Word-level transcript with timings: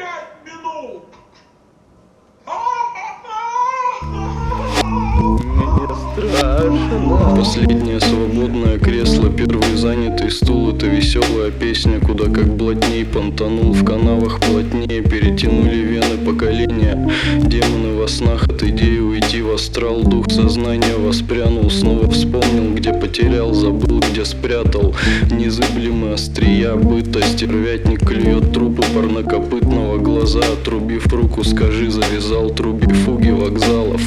пять 0.00 0.32
минут. 0.46 1.04
Последнее 7.36 8.00
свободное 8.00 8.78
кресло, 8.78 9.30
первый 9.30 9.74
занятый 9.76 10.30
стул 10.30 10.74
Это 10.74 10.86
веселая 10.86 11.50
песня, 11.50 12.00
куда 12.00 12.24
как 12.24 12.56
блатней 12.56 13.04
понтанул. 13.04 13.72
В 13.72 13.84
канавах 13.84 14.40
плотнее 14.40 15.02
перетянули 15.02 15.76
вены 15.76 16.16
поколения. 16.24 17.10
Демоны 17.42 17.98
во 17.98 18.08
снах 18.08 18.44
от 18.44 18.62
идеи 18.62 18.98
уйти 18.98 19.42
в 19.42 19.52
астрал. 19.52 20.02
Дух 20.02 20.30
сознания 20.30 20.96
воспрянул, 20.96 21.70
снова 21.70 22.08
вспомнил 22.10 22.74
Где 22.74 22.89
где 24.20 24.24
спрятал 24.24 24.94
Незыблемые 25.30 26.14
острия. 26.14 26.74
Быта 26.74 27.22
Стервятник 27.22 28.06
клюет 28.06 28.52
трупы 28.52 28.82
парнокопытного 28.94 29.98
глаза. 29.98 30.40
Отрубив 30.40 31.06
руку, 31.12 31.42
скажи, 31.44 31.90
завязал 31.90 32.50
труби 32.50 32.92
фуги 32.92 33.30
вокзалов 33.30 34.02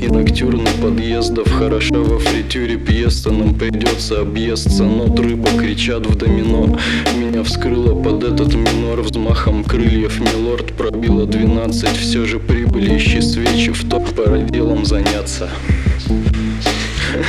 И 0.00 0.08
ноктюрны 0.08 0.68
подъездов. 0.82 1.50
Хороша 1.50 1.96
во 1.96 2.18
фритюре 2.18 2.76
пьеста 2.76 3.30
Нам 3.30 3.54
придется 3.54 4.20
объесться. 4.20 4.84
Нот 4.84 5.18
рыба 5.18 5.48
кричат 5.58 6.06
в 6.06 6.16
домино. 6.16 6.78
Меня 7.16 7.42
вскрыло 7.42 8.00
под 8.00 8.24
этот 8.24 8.54
минор. 8.54 9.00
Взмахом 9.00 9.64
крыльев 9.64 10.20
милорд 10.20 10.72
пробило 10.72 11.26
двенадцать. 11.26 11.96
Все 11.96 12.26
же 12.26 12.38
прибыли, 12.38 12.98
ищи 12.98 13.22
свечи 13.22 13.72
В 13.72 13.88
топ 13.88 14.08
пора 14.14 14.38
делом 14.38 14.84
заняться 14.84 15.48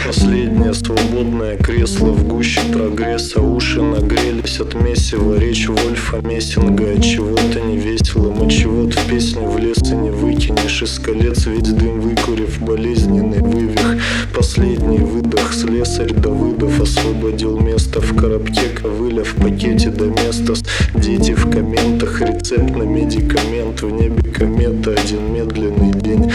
Последнее 0.06 0.74
свободное 0.74 1.58
кресло 1.58 2.08
в 2.08 2.28
гуще 2.28 2.62
прогресса. 2.74 3.40
Уши 3.40 3.82
нагрелись 3.82 4.60
от 4.60 4.74
месива 4.74 5.38
Речь 5.38 5.68
Вольфа 5.68 6.18
Мессинга. 6.22 6.94
От 6.94 7.04
чего-то 7.04 7.60
не 7.60 7.78
весело 7.78 8.32
Мы 8.32 8.50
чего-то 8.50 9.00
в 9.00 9.08
песню 9.08 9.48
в 9.48 9.60
лес 9.60 9.78
и 9.92 9.96
не 9.96 10.10
выкинешь 10.10 10.82
Из 10.82 10.98
колец. 10.98 11.46
Ведь 11.46 11.76
дым 11.78 12.00
выкурив 12.02 12.60
Болезненный 12.62 13.42
вывих 13.42 14.02
Последний 14.34 14.98
выдох. 14.98 15.54
Слесарь 15.54 16.14
Давыдов 16.14 16.82
освободил 16.82 17.60
место. 17.60 18.02
В 18.02 18.16
коробке 18.16 18.70
ковыля 18.70 19.24
в 19.24 19.36
пакете 19.36 19.90
до 19.90 20.06
места. 20.06 20.54
Дети 20.96 21.34
в 21.34 21.50
комментах 21.52 22.22
Рецепт 22.22 22.76
на 22.76 22.84
медикамент. 22.84 23.82
В 23.84 23.92
небе 23.92 24.32
комета 24.32 24.92
Один 24.92 25.32
медленный 25.32 25.92
день 25.92 26.32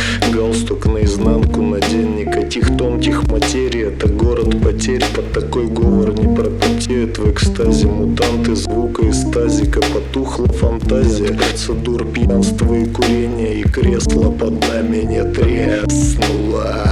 Это 3.91 4.07
город 4.09 4.63
потерь 4.63 5.05
Под 5.15 5.33
такой 5.33 5.67
говор 5.67 6.13
не 6.13 6.35
пропотеют 6.35 7.19
В 7.19 7.31
экстазе 7.31 7.87
мутанты 7.87 8.55
звука 8.55 9.03
из 9.03 9.29
тазика 9.31 9.81
Потухла 9.93 10.47
фантазия. 10.47 11.35
Процедур 11.35 12.07
пьянства 12.07 12.73
и 12.73 12.87
курения 12.87 13.61
И 13.61 13.63
кресло 13.65 14.31
под 14.31 14.61
нами 14.69 14.99
не 14.99 15.25
треснуло 15.25 16.90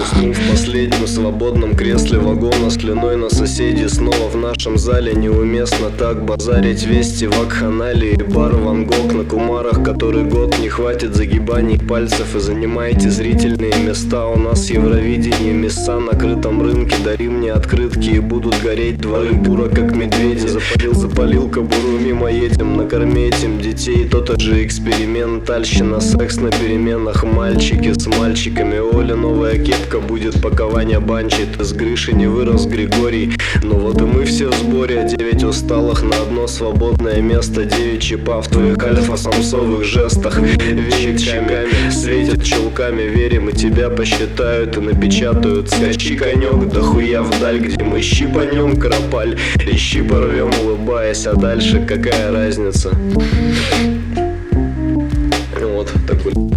Уснув 0.00 0.34
в 0.34 0.50
последнем 0.50 1.06
свободном 1.06 1.76
кресле 1.76 2.18
вагона 2.18 2.70
Слюной 2.70 3.16
на 3.16 3.28
соседей 3.28 3.86
снова 3.86 4.30
в 4.30 4.36
нашем 4.36 4.78
зале 4.78 5.12
Неуместно 5.12 5.90
так 5.90 6.24
базарить 6.24 6.86
вести 6.86 7.26
вакханалии 7.26 8.16
Бар 8.16 8.54
Ван 8.54 8.86
Гог 8.86 9.12
на 9.12 9.24
кумарах 9.24 9.84
Который 9.84 10.24
год 10.24 10.58
не 10.58 10.70
хватит 10.70 11.14
загибаний 11.14 11.78
пальцев. 11.78 12.34
И 12.34 12.40
занимайте 12.40 13.10
зрительные 13.10 13.74
места 13.76 14.26
У 14.26 14.38
нас 14.38 14.70
Евровидение, 14.70 15.52
места 15.52 16.00
на 16.00 16.12
крытом 16.12 16.62
рынке 16.62 16.96
Дари 17.04 17.28
мне 17.28 17.52
открытки 17.52 18.08
и 18.08 18.20
будут 18.20 18.58
гореть 18.62 19.02
дворы. 19.02 19.32
Бура 19.34 19.68
как 19.68 19.94
медведи 19.94 20.46
Запалил, 20.46 20.94
запалил 20.94 21.50
кобуру, 21.50 21.98
мимо 21.98 22.30
едем 22.30 22.78
На 22.78 22.86
корме 22.86 23.28
этим 23.28 23.60
детей 23.60 24.08
Тот 24.08 24.40
же 24.40 24.64
экспериментальщина 24.64 26.00
Секс 26.00 26.38
на 26.38 26.50
переменах, 26.50 27.22
мальчики 27.24 27.92
с 27.92 28.06
мальчиками 28.06 28.78
Оля 28.78 29.14
новая 29.14 29.58
кепка 29.58 29.89
будет 29.98 30.40
пакование 30.40 31.00
банчит. 31.00 31.60
Из 31.60 31.72
Гриши 31.72 32.12
не 32.12 32.26
вырос 32.26 32.66
Григорий. 32.66 33.32
Но 33.62 33.74
вот 33.76 34.00
и 34.00 34.04
мы 34.04 34.24
все 34.24 34.48
в 34.48 34.54
сборе. 34.54 35.08
Девять 35.08 35.42
усталых 35.42 36.02
на 36.02 36.16
одно 36.22 36.46
свободное 36.46 37.20
место. 37.20 37.64
Девять 37.64 38.02
чипа 38.02 38.40
в 38.42 38.48
твоих 38.48 38.82
альфа-самсовых 38.82 39.84
жестах. 39.84 40.38
Вещиками 40.38 41.90
светят 41.90 42.44
чулками. 42.44 43.02
Верим 43.02 43.48
и 43.48 43.52
тебя 43.52 43.90
посчитают 43.90 44.76
и 44.76 44.80
напечатают. 44.80 45.70
Скачи 45.70 46.16
конек, 46.16 46.72
да 46.72 46.80
хуя 46.80 47.22
вдаль 47.22 47.58
Где 47.58 47.82
мы 47.82 48.00
щипанем 48.00 48.76
кропаль. 48.78 49.38
Ищи 49.66 50.02
порвем 50.02 50.50
улыбаясь. 50.62 51.26
А 51.26 51.34
дальше 51.34 51.84
какая 51.86 52.30
разница? 52.30 52.90
Вот 55.60 55.90
такой 56.06 56.49